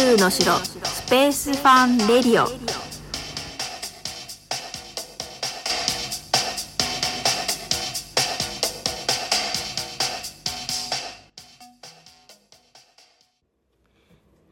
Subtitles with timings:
[0.00, 2.46] 宙の城スペースファンレディオ。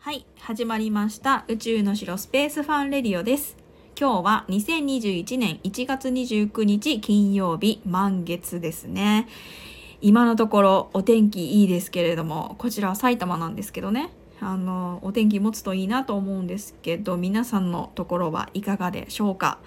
[0.00, 1.46] はい始まりました。
[1.48, 3.56] 宇宙の城スペースファンレディオです。
[3.98, 9.26] 今日は2021年1月29日金曜日満月ですね。
[10.02, 14.10] 今のところお天気いいですけれどもこちらは埼玉なんですけどね。
[14.40, 19.58] あのお天気持つといいなと思うんですけど皆さんのところはいかがでしょうか？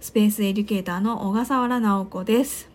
[0.00, 2.70] スペースエデュケーターの小笠原直子です。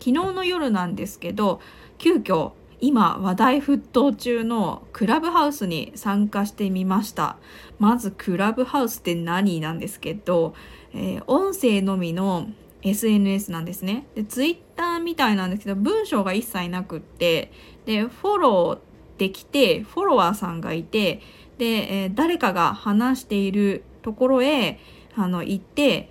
[0.00, 1.60] 昨日の夜なんですけど
[1.98, 7.36] 急遽今話題沸騰中のクラブハウスに参加してみました。
[7.78, 10.54] まずクラブハウスって何なんですけど、
[10.92, 12.48] えー、音声のみの
[12.82, 14.08] SNS なんですね。
[14.16, 17.52] でツイッターみたいなんですけど文章が一切なくって
[17.86, 18.78] でフォロー
[19.22, 21.20] できてフォロワーさんがいて
[21.56, 24.80] で、えー、誰かが話しているところへ
[25.14, 26.10] あの行って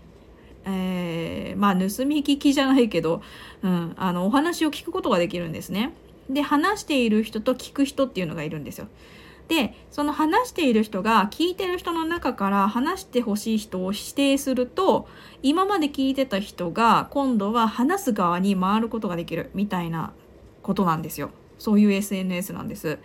[0.63, 3.23] えー、まあ盗み聞きじゃないけど、
[3.63, 5.91] うん、あのお話を聞くことができるんですね。
[6.29, 8.87] で話している人と聞く人っていうのがいるんですよ。
[9.47, 15.07] でその話している人が聞いてる人の中から話してほしい人を指定すると
[15.41, 20.13] 今まで聞いてた人が今度は話す側に回ることができるみたいな
[20.61, 21.31] ことなんですよ。
[21.61, 22.97] そういう SNS なんです。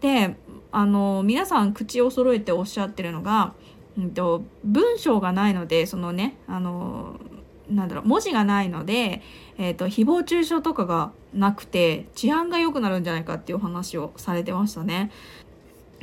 [0.00, 0.36] で
[0.70, 3.54] あの皆さん口を揃えておっしゃってるのが、
[3.96, 7.18] うんと、文章がないのでそのねあの
[7.70, 9.22] なんだろう文字がないので、
[9.56, 15.10] えーと、誹謗中傷とかがなくて治安が良くなるんじゃないかっていう話をされてましたね。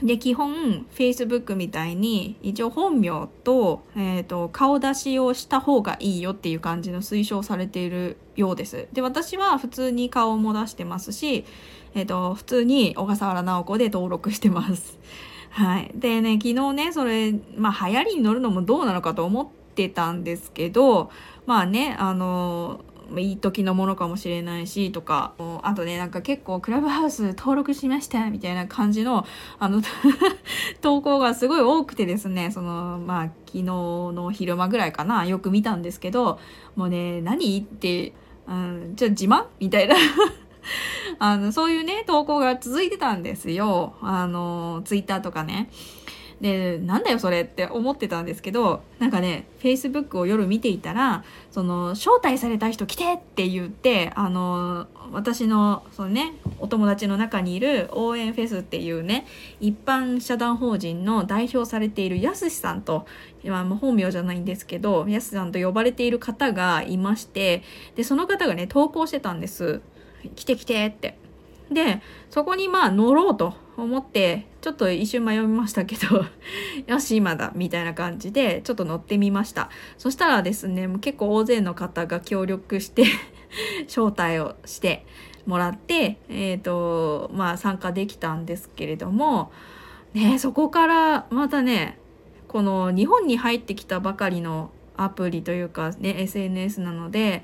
[0.02, 8.88] で基本 Facebook みたいに一応本名と,、えーと、顔出しをした方がいいよっていう感じの推奨されているようです。
[8.94, 11.46] で私は普通に顔も出してますし、
[11.94, 15.00] えーと普通に小笠原直子で登録してます。
[15.52, 21.12] はい、でね昨日ねそれ、まあ、流行りに乗るのもどうなのかと思ってたんですけど
[21.46, 22.86] まあねあの
[23.18, 29.26] いい時のものかもしれないしとかあとねなんか結構クラブハウス登録しましたみたいな感じの
[29.60, 29.82] あの
[30.80, 36.40] 投稿がすごい多くてですねそのまあ昨日の昼間ぐらいかなよく見たんですけど
[36.78, 38.14] もうね何って、
[38.48, 39.96] うん、じゃあ自慢みたいな
[41.20, 45.70] あのそういうね投稿が続いてたんですよあのツイッターとかね。
[46.42, 59.28] でなんだよそれって思ってたんですけどなんかね Facebook を夜見ていたらその招待された人来てって言ってあの私のそのねお友達の中にいる応援フェスっていうね
[59.60, 63.06] 一般社団法人の代表されているやすしさんと
[63.44, 67.62] 今も本名じゃないんですけどやすしさんと呼ばれている方がいまして
[67.96, 69.82] でその方がね投稿してたんです
[70.36, 71.18] 来て来てって。
[71.72, 76.26] でそこにまあ乗ろうと思ってちょっと一瞬迷いましたけど
[76.86, 79.70] よし今だみたいな感じでちょっと乗ってみました。
[79.98, 83.06] そしたらですねもう結構大勢の方が協力して
[83.88, 85.06] 招待をして
[85.46, 89.52] もらってえっ、ー、とまあ参加できたんですけれども
[90.14, 91.98] ねそこからまたね
[92.48, 97.44] この日本に入ってきたばかりのアプリというかね SNS なので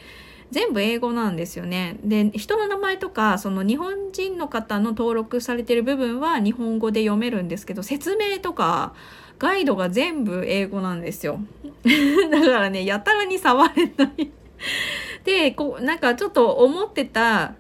[0.52, 1.98] 全部英語なんですよね。
[2.04, 8.94] で人の名前とかその日本人の方の登録されてる部分は日本語で読めるんですけど説明とか
[9.40, 11.40] ガイドが全部英語なんですよ。
[12.32, 14.32] だからねやたらに触れない
[15.24, 17.56] でこうなんかちょっと思ってた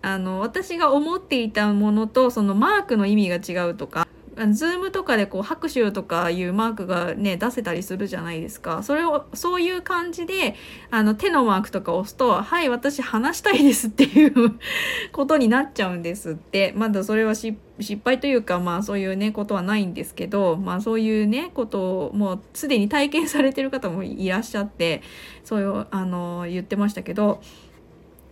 [0.00, 4.07] あの私が思っていたものとそのマークの意味が違うとか
[4.52, 10.54] ズームとかでこう拍手とかいうマークがね出せたりするじゃないですかそれをそういう感じで
[10.90, 14.58] あの手のマークとか押すと「はい私話したいです」っていう
[15.12, 17.56] ことになっちゃうんですってまだそれは失
[18.04, 25.02] 敗というかまあそういうねことはないんですけどまあそういうねことをもうすでに体験されてる方もいらっしゃって
[25.44, 27.40] そういうあの言ってましたけど。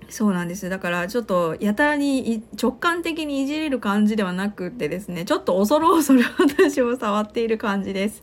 [0.08, 0.68] そうなんです。
[0.68, 8.22] だからちょっとやたらに直感的にいじれる感じではなくてですねちょっと恐る恐る私を触っている感じです。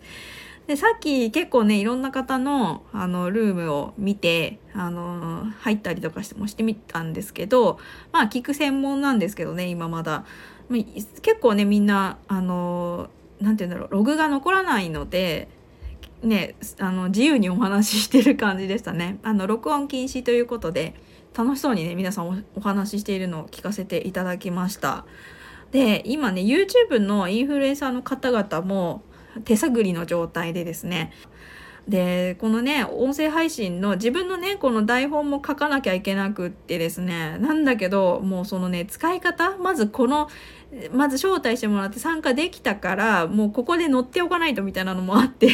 [0.65, 7.79] でさっき結構ねいろんな方のあのルームを見てあの入ったりとかしてもしてみたんですけど
[8.13, 10.23] まあ聞く専門なんですけどね今まだ。
[11.21, 13.09] 結構ねみんなあの
[13.41, 15.49] 何て言うんだろうログが残らないので
[16.23, 19.19] ねあの自由にお話ししてる感じでしたね。
[19.21, 20.95] あの録音禁止ということで。
[21.35, 25.05] 楽しそうにね皆さんお話ししているのを聞かせていただきました。
[25.71, 29.03] で今ね YouTube のインフルエンサーの方々も
[29.45, 31.11] 手探りの状態でですね。
[31.87, 40.29] で、このね、音声配信の自分のね、この台本も書かなきゃいけなくってですね、なんだけど、もうそのね、使い方まずこの、
[40.93, 45.49] まず招待してもらって参加できたから、もうここで乗っておかないとみたいなのもあって。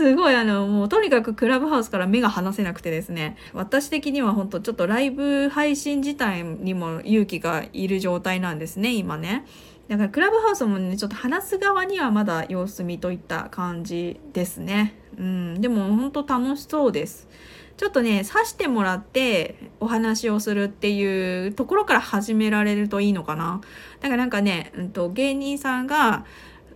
[0.00, 9.44] すごいあの、もうとにかくクラブハウスから目が離せなくてですね、私的には本当ちょっとライブ配信自体にも勇気がいる状態なんですね、今ね。
[9.88, 14.94] だからクラブハウスもね、ちょっと話す側にはまだ様子見といった感じですね。
[15.18, 17.28] うん、でも本当楽しそうです。
[17.76, 23.60] ちょっとね、刺してもらってお話をするっていうところから始められるといいのかな。
[24.00, 26.24] だからなんかね、うんと、芸人さんが、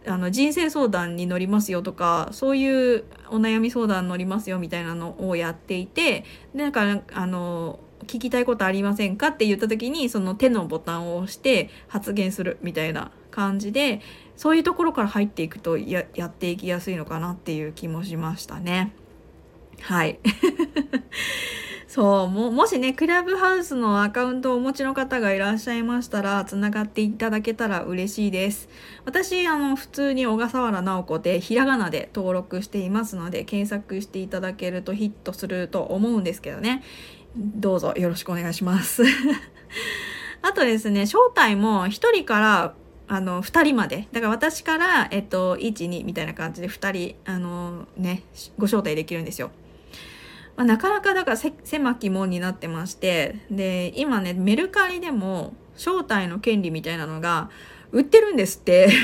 [0.07, 6.25] あの人生相談に乗りますよとかそういうお悩み相談乗りますよみたいなのをやっていて
[6.55, 14.01] でなんかあの聞きたいことありませんかって言った時にその手のボタンを押して発言するみたいな感じで
[14.37, 18.93] そういうところから入っていくとややっていきやすいのかなっていう気もしましたね。
[19.81, 20.19] はい
[21.95, 28.69] そう、も、もしね、クラブハウスのアカウントをお持ちの方がいらっしゃいましたら、つながっていただけたら嬉しいです。
[29.05, 36.83] 私、あの、普通に小笠原直子で、ひらがなで登録していますので、検索していただけるとヒットすると思うんですけどね。
[37.37, 39.05] どうぞよろしくお願いします。
[40.43, 42.75] あとですね、招待も1人から
[43.07, 44.09] あの、2人まで。
[44.11, 48.25] だから私から、えっと、1、2みたいな感じで2人、あの、ね、
[48.59, 49.53] ご招待できるんですよ。
[50.57, 57.51] まあ、なかなかだから狭き門になってまして、で、今ね、メルカリでも招待の権利みたいなのが
[57.93, 58.89] 売ってるんですって。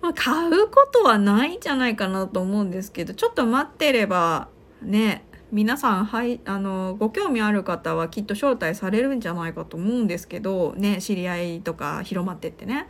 [0.00, 4.48] まあ、買うことはないんじゃないかなと思うんですけど、ちょっと待ってれば、
[4.82, 12.88] ね、皆さん、はい、あの、ご興味ある方はきっと招待されるんじゃないかと思うんですけど、ね、知り合いとか広まってってね。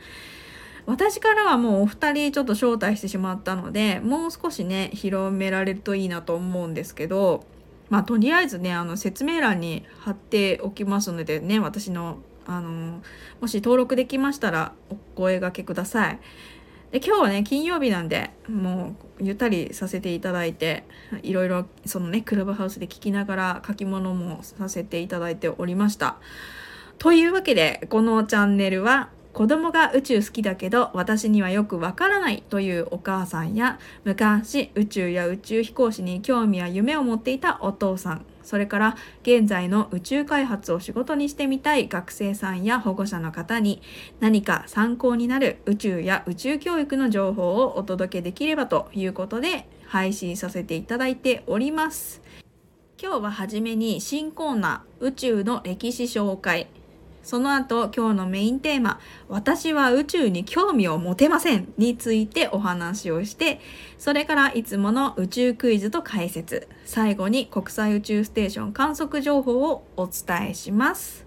[0.86, 7.44] 私からはもうお二人ちょっと招待してしまったのでもう少しね広められるといいなと思うんですけど
[7.88, 13.00] まあとりあえずねあの説明欄に貼っておきますのでね私のあの
[13.40, 16.18] もし登録できましたらお声がけください。
[16.90, 20.84] で今日はね金曜日なんでもうゆったりさせていただいて
[21.22, 26.16] いろいろそのねクラブハウスで聞きながら書き物もさせていただいておりました。
[26.98, 43.80] というわけでこのチャンネルは子供が宇宙好きだけど私にはよくわからないというお母さんや昔宇宙や宇宙飛行士に興味や夢を持っていたお父さんそれから現在の宇宙開発を仕事にしてみたい学生さんや保護者の方に
[44.20, 52.22] 何か参考になる宇宙や宇宙教育の情報をお届けできればということで配信させていただいております。
[53.02, 56.68] 今日ははじめに新コーナー宇宙の歴史紹介
[57.22, 63.60] その後、今日のメインテーマ、私は宇宙に興味を持てませんについてお話をして、
[63.98, 71.26] それからいつもの宇宙クイズと解説、最後に国際宇宙ステーション観測情報をお伝えします。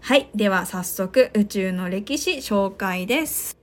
[0.00, 0.28] はい。
[0.34, 3.56] では早速、宇宙の歴史紹介です。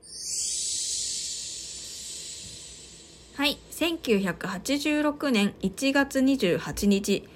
[3.36, 3.57] はい。
[3.71, 7.27] 1986年1月28日、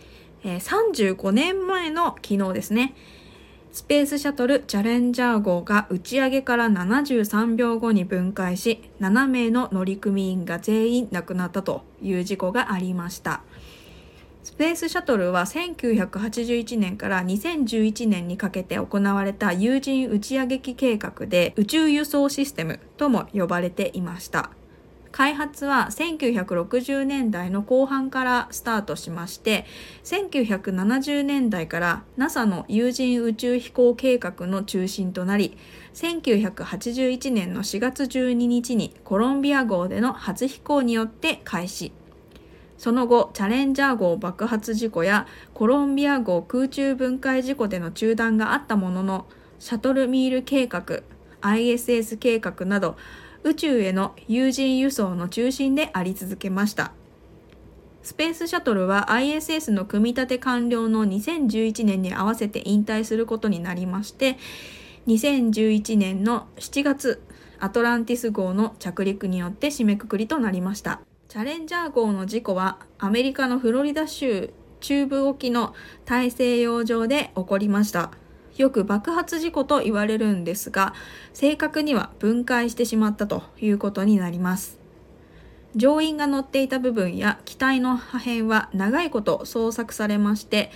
[0.43, 2.95] えー、35年前の昨日ですね。
[3.73, 13.41] スペースシャトルチャレンジャー号が打ち上げから73秒後に分解し、7名の乗組員が全員亡くなったという事故がありました。
[14.43, 24.51] スペースシャトルは1981年から2011年にかけて行われた有人打ち上げ機計画で宇宙輸送システムとも呼ばれていました。
[25.13, 29.65] 開発は1960年代の後半からスタートしまして
[30.03, 35.55] 1970年代から NASA の有人宇宙飛行計画の中心となり
[35.93, 41.93] 1981年の4月12日にコロンビア号での初飛行によって開始。
[42.79, 49.27] その後チャレンジャー号爆発事故やコロンビア号空中分解事故での中断があったものの
[49.59, 51.03] シャトルミール計画
[51.41, 52.97] ISS 計画など
[53.43, 56.93] 宇宙への有人輸送の中心であり続けました。
[58.01, 64.37] スペースシャトルは ISS の組み立て完了の2011年に合わせて引退することになりまして、
[65.07, 67.21] 2011年の7月、
[67.59, 71.01] アトランティス号の着陸によって締めくくりとなりました。
[71.29, 75.73] チャレンジャー号の事故はアメリカのフロリダ州中部沖の
[76.05, 78.11] 大西洋上で起こりました。
[78.57, 80.93] よく爆発事故と言われるんですが、
[81.33, 84.77] 正確には分解してしまったということになります。
[85.75, 90.71] 乗員が乗っていた部分や機体の破片は長いこと捜索されまして、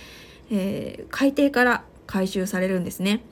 [0.50, 3.22] えー、海底から回収されるんですね。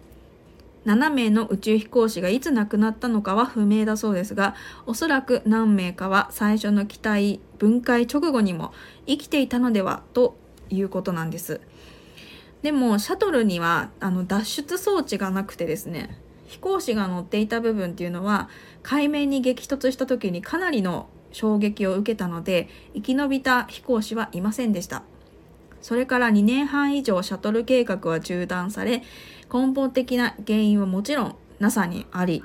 [0.85, 4.55] 7名の宇宙飛行士がいつ亡くなったのかは不明だそうですが、
[4.87, 8.73] おそらく何名かは最初の機体分解直後にも
[9.07, 10.37] 生きていたのではと
[10.71, 11.61] いうことなんです。
[12.67, 18.49] でもシャトルにはあの脱出装置がなくてですね飛行士が乗っていた部分っていうのは
[18.83, 25.05] 海面に激突した時にかなりの衝撃を受けたので生き延びた飛行士はいませんでした。
[25.81, 29.05] それから2年半以上シャトル計画は中断され
[29.55, 32.43] 根本的な原因はもちろん NASA にあり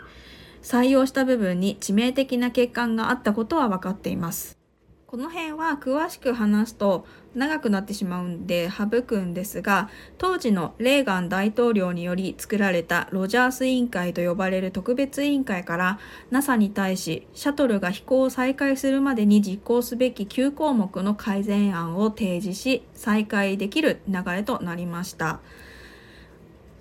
[0.62, 4.62] 採用した部分に致命的な欠陥があったことは分かっています。
[5.08, 25.40] この辺は詳しく話すと長くなってしまうんで省くんですが当時のレーガン大統領により作られたロジャース委員会と呼ばれる特別委員会から NASA に対しシャトルが飛行を再開するまでに実行すべき9項目の改善案を提示し再開できる流れとなりました。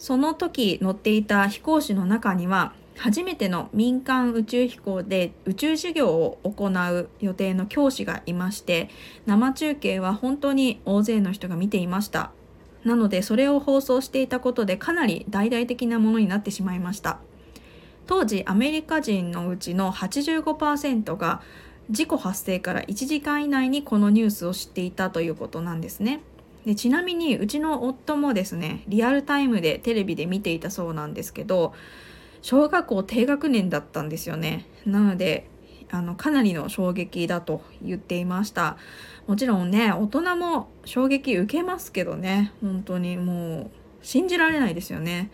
[0.01, 8.91] その時乗っていた飛行士の中には初めての民間宇宙飛行で宇宙授業を行う予定の教師がいまして
[9.25, 12.31] 生中継は本当に大勢の人が見ていました。
[12.85, 17.21] なのでそれを放送していたことでかなり大々的なものになってしまいました。
[18.07, 21.41] 当時アメリカ人のうちの85%が
[21.89, 26.21] 事故発生から1時間以内にこのニュースを知っていたということなんですね。
[26.67, 31.73] でちなみにうちの夫もですねリアルタイムでテレビで見ていたそうなんですけど
[32.43, 34.67] 小学校低学年だったんですよね。
[34.87, 35.49] なので、
[35.91, 38.77] あの、かなりの衝撃だと言っていました。
[39.27, 45.31] もちろんね、大人も衝撃受けますけどね、本当にもう、信じられないですよね。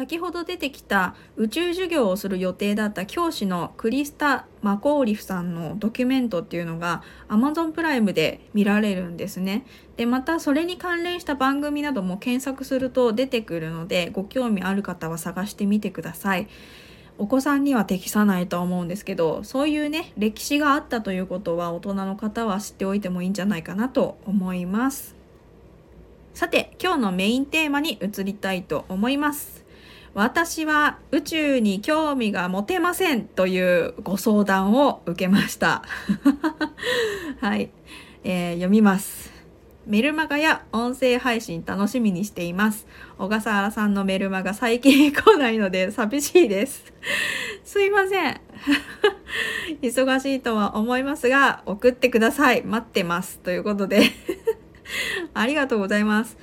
[0.00, 9.66] 先ほど出てきた宇宙授業をする予定だった教師のクリスタ・マコーリフさんのドキュメントっていうのが Amazon プライムで見られるんですね。
[9.98, 16.48] で、またそれに関連した番組なども検索すると出てくるのでご興味ある方は探してみてください。
[17.18, 25.14] お子さんには適さないとは思うんですけどそういうね歴史があったということは大人の方は知っておいてもいいんじゃないかなと思います
[26.32, 29.59] さて今日のメインテーマに移りたいと思います
[30.14, 35.82] 私は宇宙に興味が持てませんというご相談を受けました。
[37.40, 37.70] はい、
[38.24, 39.30] えー、読みます。
[39.86, 42.86] メルマガや音声配信楽しみにしています。
[43.18, 46.92] 小笠原さんのメルマガ最近来ないので寂しいです。
[47.64, 48.40] すいません。
[49.80, 52.62] 忙しいとは思いますが、送ってください。
[52.62, 53.38] 待ってます。
[53.38, 54.10] ということで
[55.34, 56.36] ありがとうございます。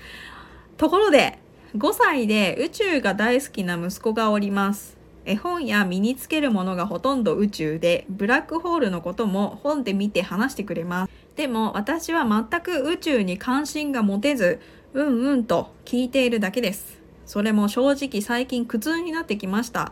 [0.77, 1.39] ところで、
[1.75, 4.95] 5歳で宇宙が大好きな息子がおります。
[5.25, 11.11] 絵本や身につけるものがほとんど宇宙で、ブラックホールのことも本で見て話してくれます。
[11.35, 14.61] でも私は全く宇宙に関心が持てず、
[14.93, 16.99] うんうんと聞いているだけです。
[17.25, 19.91] それも正直最近苦痛になってきました。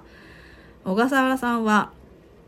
[0.86, 1.92] 小笠原さんは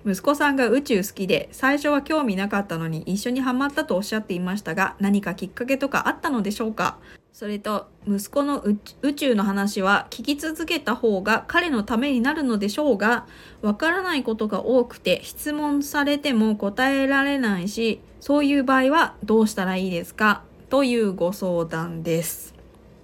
[0.06, 6.98] 息子さんが宇宙好きで最初は興味なかったのに一緒にハマったとおっしゃっていましたが何かきっかけとかあったのでしょうか？
[7.34, 8.64] それと息子の
[9.04, 13.28] 宇宙の話は聞き続けた方が彼のためになるのでしょうが
[13.62, 20.44] わからないことが多くて質問されても答えられないしそういう場合はどうしたらいいですか？
[20.70, 22.54] というご相談です。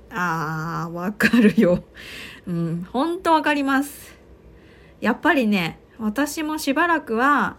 [0.09, 1.83] あー、わかるよ。
[2.45, 4.17] うん、ほんとわかります。
[4.99, 7.55] やっぱりね、私もしばらくは、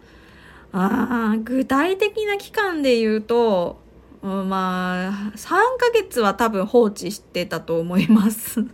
[0.72, 3.80] あ具体的な期間で言うと、
[4.28, 8.64] まあ、3ヶ月は多分放置してたと思います。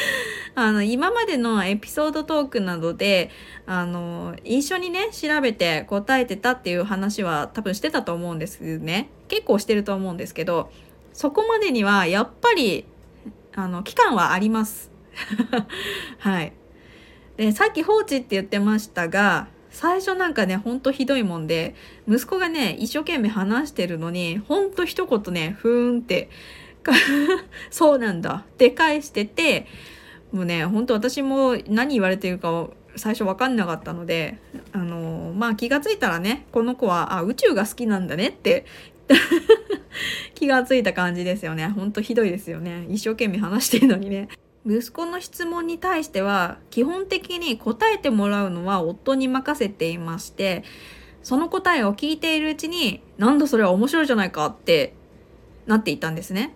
[0.54, 3.30] あの、今までのエピソードトークなどで、
[3.66, 9.10] あの、一緒にね、調べて答えてたっていう話は多分してたと思うんですね。
[9.28, 10.70] 結構してると思うんですけど、
[11.12, 12.86] そこまでにはやっぱり、
[13.54, 14.90] あの、期間はあります。
[16.18, 16.52] はい。
[17.36, 21.74] で、さっき放置って言ってましたが、最初なんかね、ほんとひどいもんで、
[22.08, 26.30] 息子がね、一生懸命話してるのに、ほんと一言ね、ふーんって、
[27.70, 29.66] そうなんだって返してて、
[30.32, 34.38] もうね、ほんと私も何言われてるかを最初わかんなかったので、
[34.70, 38.66] あのまあ気がついたらね、この子は、あ、宇宙が好きなんだねって
[40.36, 41.66] 気がついた感じですよね。
[41.66, 42.86] ほんとひどいですよね。
[42.88, 44.28] 一生懸命話してるのにね。
[44.66, 50.64] 息子の質問に対しては基本的に答えてもらうのは夫に任せていまして
[51.22, 54.94] その答えを聞いているうちになんだそれは面白いじゃないかって
[55.66, 56.54] なっていたんですね。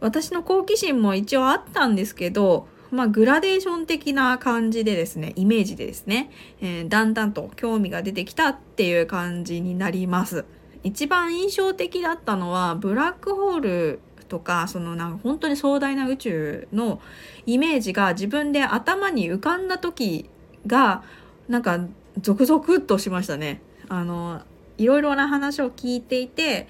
[0.00, 6.30] 私の好奇心も一応あったんですけどまあ、グラデーション的な感じでですね、イメージでですね、
[6.60, 10.44] えー、だんだんと興味が出てきたっていう感じになります。
[10.84, 17.00] 一番印象的だったのは、ブラックホールとかそのなんか本当に壮大な宇宙の
[17.46, 20.28] イメージが自分で頭に浮かんだ時
[20.66, 21.02] が
[21.48, 21.80] なんか
[22.20, 23.60] ゾクゾクっとしましたね。
[23.88, 24.40] あの
[24.78, 26.68] いろいろな話を聞いていて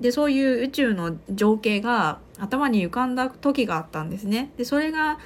[0.00, 4.50] でそういう宇宙の情景が頭に浮かんだ時があったんですね。
[4.56, 5.18] でそれが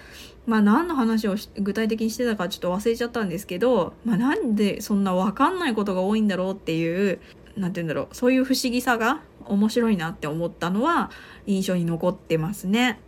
[0.47, 7.21] まあ何の話を具体的にしてたかちょっと忘れちゃったんですけど、まあ、なんでそんな分かんないことが多いんだろうっていう
[7.57, 11.11] 何て言うんだろうそういう不思議さが面白いなって思ったのは
[11.47, 13.00] 印象に残ってますね。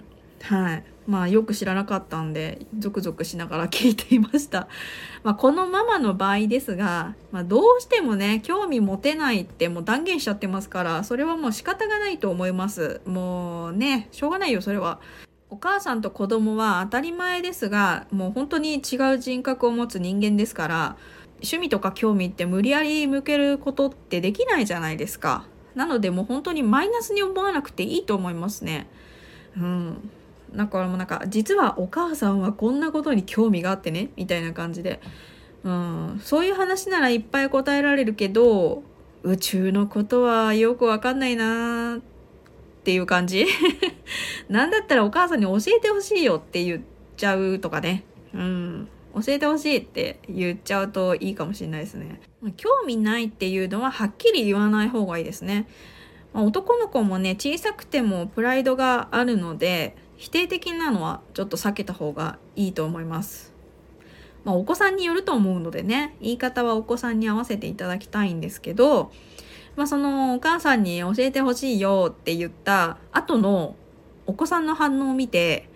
[0.43, 0.85] はい。
[1.07, 4.69] まあよく知らなかったんでゾクゾクしながら聞いていました。
[5.25, 13.01] まあ、このママの場合ですが、まあ、どうしてもね興味持てないってもう断言しちゃってますからそれはもう仕方がないと思います。
[13.07, 15.01] もうねしょうがないよそれは。
[15.51, 20.97] お母さんと子供は当たり前ですがもう本当に違う人格を持つ人間ですから
[21.37, 25.47] 趣味とか興味って無理やり向けることってできないじゃないですか。
[25.75, 28.87] なのでもう本当にマイナスに思わなくていいと思いますね。
[29.57, 30.11] うん。
[30.55, 35.01] だかもうなんか実はお母さんはこんなことに興味があってねみたいな感じで、
[35.63, 38.83] うん、そういう話ならいっぱい答えられるけど
[39.23, 42.01] 宇宙のことはよくわかんないなっ
[42.85, 43.47] ていう感じ
[44.49, 46.81] なんだったらお母さんに教えてほしいよって言っ
[47.17, 48.05] ちゃうとかね。
[48.33, 48.89] うん。
[49.15, 52.21] 教えてほしいって言っちゃうといいかもしれないですね。
[52.57, 55.67] 興味ないっていうのははっきり言わない方がいいですね。
[56.33, 63.55] まあ、男の子もね小さくてもプライドがあるので否定的なのはちょっと避けた方がいいと思います。
[64.45, 69.11] まあ、お子さんによると思うのでね言い方はお子さんに合わせていただきたいんですけど、
[69.77, 73.75] まあ、そのお母さんに教えてほしいよって言った後の
[74.27, 75.69] お子さんの反応を見て、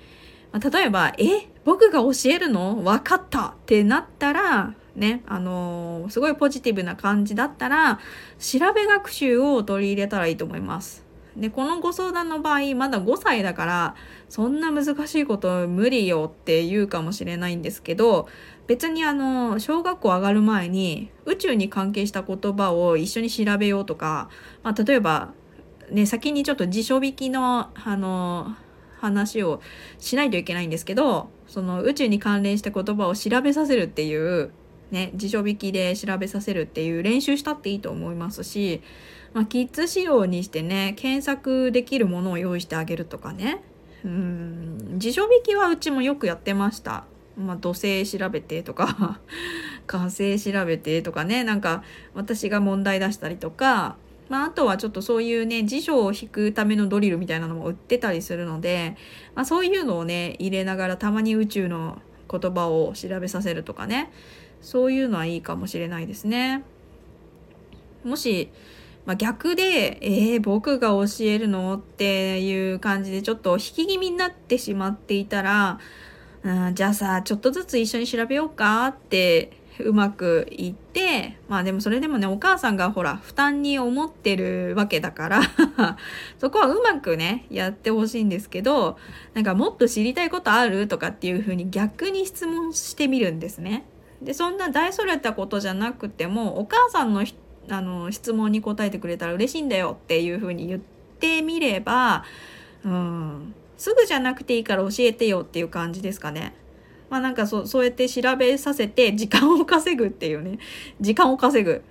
[0.53, 1.52] まあ、例えば「え？
[1.65, 2.77] 僕が教えるの？
[2.83, 7.99] 分かった!」ってなったらね、あのー、すごいポジティブな感じだったら、
[8.39, 11.03] 調べ学習を取り入れたらいいと思います。
[11.35, 13.95] で、このご相談の場合、まだ5歳だから、
[14.29, 18.29] そんな難しいこと無理よって言うかもしれないんですけど、
[18.67, 24.29] 別にあの、小学校上がる前に、宇宙に関係した言葉を一緒に調べようとか、
[24.63, 25.33] まあ、例えば、
[25.91, 28.55] ね、先にちょっと辞書引きの、あの、
[29.03, 29.61] 話を
[29.99, 34.53] しないといけないんですけど、その宇宙に関連した言葉を調べさせるっていう
[34.93, 38.83] ね、辞書引きで調べさせるっていう練習したっていいと思いますし、
[39.33, 43.63] まあ、キッズ仕様にしてね、検索できるものを用意してあげるとかね。
[44.05, 47.05] うん、辞書引きはうちもよくやってました。
[47.37, 49.19] まあ、土星調べてとか
[49.87, 51.83] 火星調べてとかね、なんか
[52.15, 53.97] 私が問題出したりとか、
[54.33, 58.97] まあ、あとはちょっとそういうね、辞書を引くためのドリルみたいなのも売ってたりするので、
[59.35, 64.11] まあ、そういうのをね、入れながらたまに宇宙の言葉を調べさせるとかね。
[64.63, 66.65] そういうのはいいかもしれないですね。
[68.05, 68.49] もし、
[69.05, 75.79] まあ、逆で、えー、僕が教えるのっていう感じでちょっと引き気味になってしまっていたら、
[76.43, 85.41] うん、じゃあさ、ちょっとずつ一緒に調べようかってうまくいって、まあでもそれでもね、お母さんがほら、負担に思ってるわけだから
[86.39, 88.99] そこはうまくね、やってほしいんですけど、
[89.35, 93.85] なんかもっと知りたいことあるとかっていうふうに逆に質問してみるんですね。
[94.23, 97.25] でそんな大それたことじゃなくてもお母さんの
[97.69, 102.25] あの質問に答えてくれたら嬉しいんだよっていうふうに言ってみれば、
[102.85, 106.55] うん、すぐじゃなくていいから教えてよっていう感じですかね。
[107.13, 110.59] まあなんかそそうやって調べさせて時間を稼ぐっていうね。
[110.99, 111.83] 時間を稼ぐ。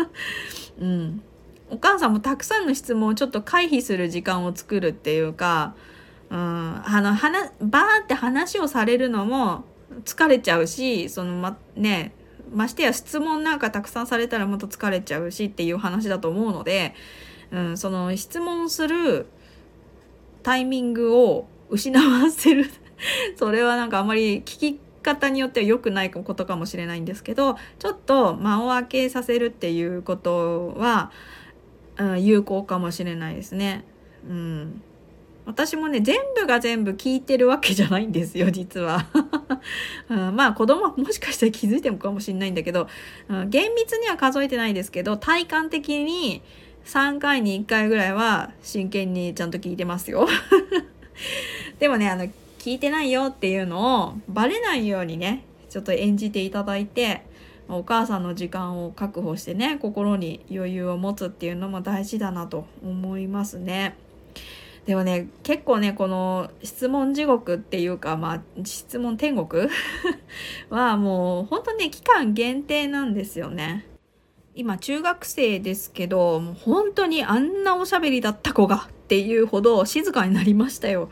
[0.80, 1.22] うん、
[1.68, 5.74] お母さんもたくさんの質問をちょっと回避する時間を作るっていうか、
[6.30, 9.66] うん、あの話バーって話をされるのも
[10.06, 12.14] 疲れちゃうしそのまね
[12.50, 16.94] ましてや質問なんかたくさんされたらもっと疲れちゃうしっていう話だと思うので、
[17.50, 19.26] うん、その質問する
[20.42, 22.70] タイミングを失わせる
[23.36, 31.10] それはなんかあんまり聞き方によっては良くないことかもしれないんですけどちょっと間を空けさせるっていうことは、
[31.98, 33.84] うん、有効かもしれないですね。
[34.28, 34.82] うん。
[35.46, 39.06] 私もね全部が全部聞いてるわけじゃないんですよ実は、
[40.10, 42.88] うん、まあ子供はもしかしたら気づいてもかもしれないんだけど、
[43.28, 46.42] うん、厳密には数えてないですけど体感的に
[46.84, 50.28] 3回に1回ぐらいは真剣にちゃんと聞いてますよ。
[51.78, 52.28] でもねあの
[52.66, 57.22] 聞いてないよっていうのをバレないようにねちょっと演じていただいて
[57.68, 63.96] お母さんの時間を確保してね心に余裕を持つっていうのも大事だなと思いますね。
[64.84, 69.68] でもね結構ねこの質問地獄っていうかまあ質問天国？
[70.68, 73.86] はもう本当ね期間限定なんですよね。
[74.56, 81.10] 今中学生ですけど、もう本当にあんなおしゃべりだった子がっていうほど静かになりましたよ。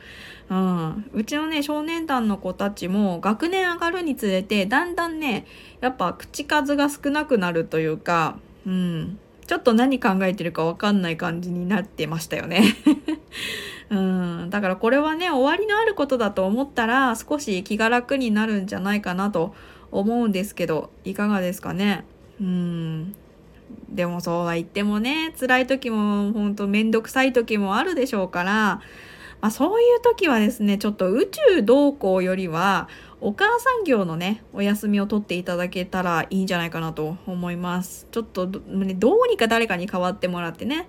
[0.50, 5.46] うん、うちのね少年団の子たちも学年上がるにつれてだんだんね
[5.80, 12.62] やっぱ口数が少なくなるというか、うん、ちょっと何考えてるかわかんない感じになってましたよね。
[13.90, 19.54] うん、だからこれはね終わりのあることだと思ったら少し気が楽になるんじゃないかなと
[19.92, 22.04] 思うんですけどいかがですかね。
[22.40, 23.14] うん。
[23.88, 28.80] でもそうは言ってもね辛い時もほんとめんどくさい時もあるでしょうから、
[29.44, 32.88] まあ、そういう時はですねちょっと宇宙同行よりは
[33.20, 38.07] お母さん業のねお休みを取っていただけたらいいんじゃないかなと思います。
[38.11, 40.88] ちょっとどうにか誰かに代わってもらってね。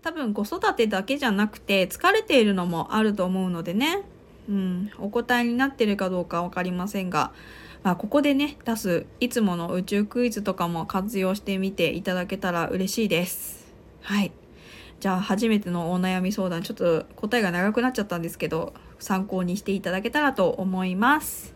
[0.00, 4.00] 多分子育てだけじゃなくて疲れているのもあると思うのでね、
[4.48, 7.32] うん、お答えになってるかどうか分かりませんが、
[7.82, 13.70] まあ、ここでね出すいつもの宇宙クイズとかも活用してみていただけたら嬉しいです。
[14.00, 14.32] はい。
[15.00, 21.54] じゃあ初めてのお悩み相談ちょっと答えが長くなっちゃったんですけど参考にしていただけたらと思います。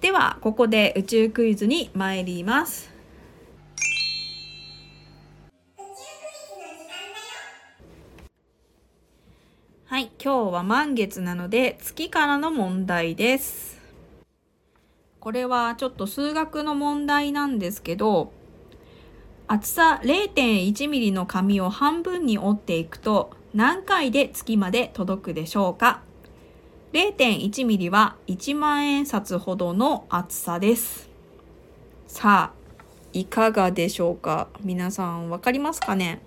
[0.00, 2.88] ではここで宇宙クイズに参ります。
[9.86, 13.80] はい、今日は満月なので月からの問題です。
[15.18, 18.32] これはちょっと数学の問題なんですけど、
[19.46, 26.00] 厚さ 0.1mm の紙を半分に折っていくと何回で月まで届くでしょうか
[26.92, 31.08] ?0.1mm は1万円札ほどの厚さです。
[32.06, 32.58] さあ、
[33.12, 34.48] いかがでしょうか？
[34.62, 36.22] 皆さんわかりますかね？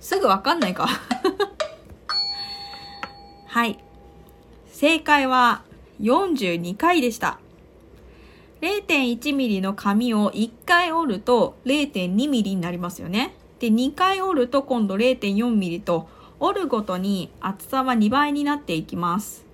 [0.00, 0.88] すぐわかんないか
[3.46, 3.78] はい。
[4.72, 5.62] 正解は
[6.00, 7.38] 42回でした。
[8.60, 13.34] 0.1ミリの紙を1回折ると0.2ミリになりますよね。
[13.60, 16.08] で、2回折ると今度0.4ミリと
[16.40, 19.44] 折るごとに厚さは2倍になっていきます。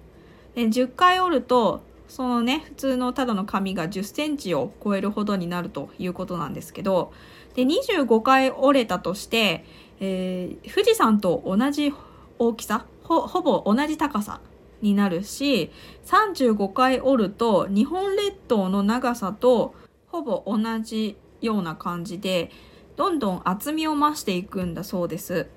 [0.55, 7.13] で10回折るとそのね、普通のただの紙が10センチを超えるほどになるということなんですけど、
[7.55, 9.65] で、25回折れたとして、
[10.01, 11.93] えー、富士山と同じ
[12.39, 14.41] 大きさほほぼ同じ高さ
[14.81, 15.71] になるし
[16.07, 19.75] 35回折ると日本列島の長さと
[20.09, 22.51] ほぼ同じような感じで
[22.97, 25.49] どんどん厚みを増していくんだそうです。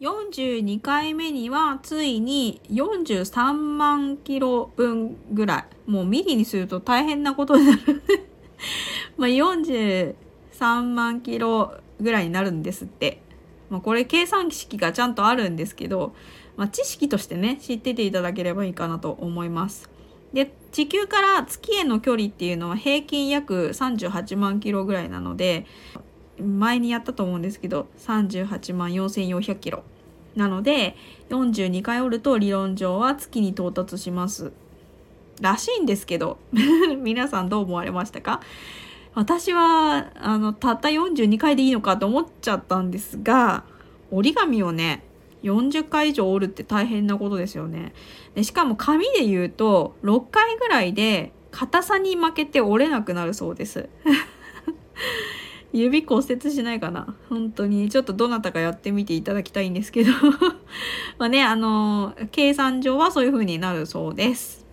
[0.00, 8.02] 42回目にはついに43万キロ分ぐらいもうミリにすると大変なことになる
[9.18, 10.14] まあ43
[10.82, 13.22] 万キロぐらいになるんですって。
[13.70, 16.14] まあ、これ計算式がちゃんとあるんですけど
[16.58, 19.88] まあ、知識としてね知ってていただければいいかなと思います。
[20.34, 25.64] で地球から月への距離っていうのは平均約38万キロぐらいなので
[26.38, 29.84] 前にやったと思うんですけど38万4400キロ
[30.36, 30.96] なので
[31.30, 34.52] 42回折ると理論上は月に到達します
[35.40, 36.36] らしいんですけど
[37.02, 38.40] 皆さんどう思われましたか？
[39.14, 43.64] 私はあのたった42回でいいのかと思っちゃったんですが
[44.10, 45.07] 折り紙をね
[45.42, 47.92] 40回以上折るって大変なことですよね。
[48.34, 53.88] でしかも紙で言うと6回ぐらいで硬さに負けて折れなくなるそうです。
[55.72, 57.14] 指骨折しないかな？
[57.28, 60.12] 本当にちょっとどなたかやってみていただきたいんですけど
[61.18, 64.66] まあねあの計算上はそういう風になるそうです。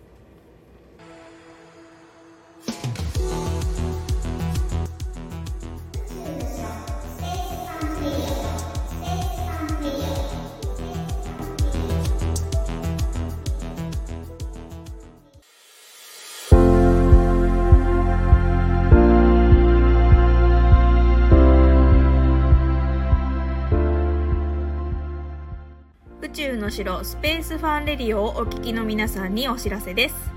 [26.66, 30.32] の城スペースファンレディオをお聞きの皆さんにお知らせです。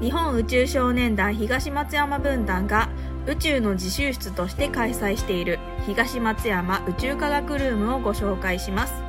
[0.00, 2.88] 日本宇宙少年団東松山分団が
[3.26, 9.02] 宇宙の自習室として開催している東松山宇宙科学ルームをご紹介します。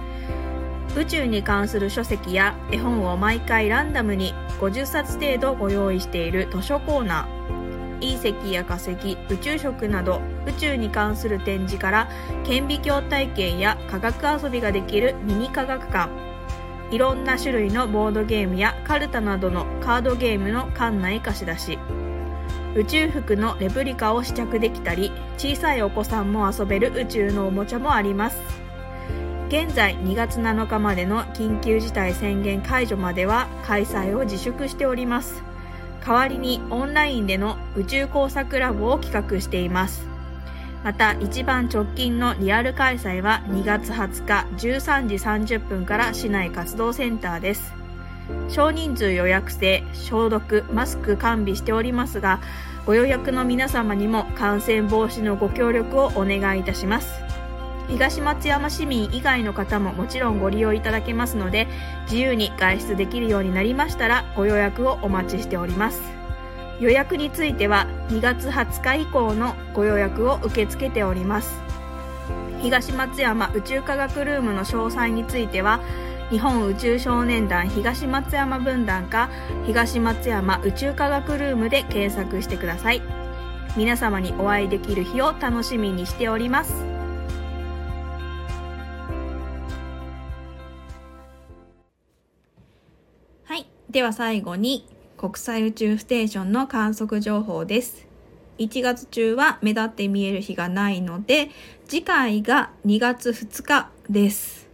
[0.97, 7.99] 宇宙に関する書籍や絵本を毎回ランダムに50冊程度ご用意している図書コーナー。
[7.99, 8.93] 隕石や化石
[9.29, 12.09] 宇宙食など宇宙に関する展示から
[12.43, 16.28] 顕微鏡体験や科学遊びができるミニ科学館。
[16.91, 21.77] いろんな種類のボードゲームやカルタなどのカードゲームの館内貸し出し。
[22.75, 28.37] 宇宙服のレプリカを試着できたり小さいお子さんも遊べる宇宙のおもちゃもあります。
[29.49, 35.43] 現在2月7日までの緊急事態宣言解除までは開催を自粛しております。
[36.05, 40.08] 代わりにオンラインでの宇宙工作ラボを企画しています。
[40.83, 45.15] また一番直近のリアル開催は2月20日13時
[45.57, 47.73] 30分から市内活動センターです。
[48.47, 52.39] 少人数予約制消毒マスク完備しておりますが
[52.85, 57.21] ご予約の皆様にも感染防止のご協力をお願いいたします。
[57.87, 61.67] 東松山市民以外の方ももちろんご利用いただけますので
[62.03, 66.18] 自由に外出できるようになりましたらご予約をお待ちしております。
[66.79, 71.59] 予約については2月20日以降のご予約を受け付けております。
[72.61, 75.79] 東松山宇宙科学ルームの詳細については
[76.29, 79.29] 日本宇宙少年団東松山分団か
[79.65, 83.01] 東松山宇宙科学ルームで検索してください。
[83.77, 86.73] 皆様にお会いできる日を楽しみにしております。
[93.45, 93.67] はい。
[93.89, 94.87] では最後に
[95.19, 98.07] 国際宇宙ステーションの観測情報です
[98.57, 101.49] 1月中は目立って見える日がないので
[101.89, 104.69] 次回が2月2日です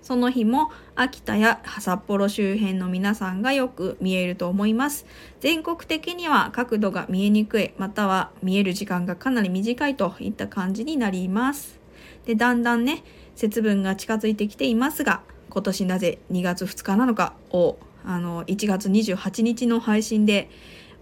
[0.00, 5.04] その日も秋田や札幌周辺の皆さんがよく見えると思います。
[5.40, 11.78] 全国的には角度が見えにくい、または見える時間がかなり短いといった感じになります。
[12.24, 17.76] で、だんだんね、節分が近づいてきていますが、今年なぜ2月2日なのかを、
[18.08, 20.48] あの、1月28日の配信で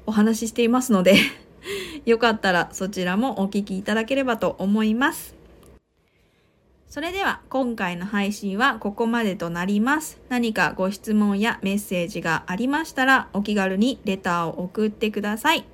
[0.07, 1.15] お話ししていますので
[2.05, 5.37] よかったらそちらもお聞きいただければと思います。
[6.89, 10.21] それでは今回の配信はここまでとなります。
[10.29, 15.65] 何かご質問やメッセージがありましたらお気軽にレターを送ってください。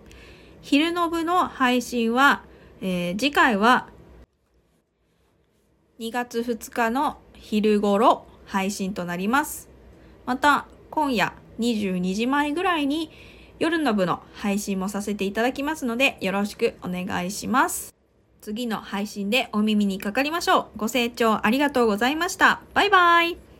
[0.61, 2.43] 昼の部の配信は、
[2.83, 3.89] えー、次回は
[5.99, 9.71] 2月2日の昼頃配信となります。
[10.27, 13.11] また今夜22時前ぐらいに
[13.59, 17.95] 夜の部の配信もさせていただきますのでよろしくお願いします。
[18.43, 20.79] 次の配信でお耳にかかりましょう。
[20.79, 22.61] ご清聴ありがとうございました。
[22.75, 23.52] バイバイ。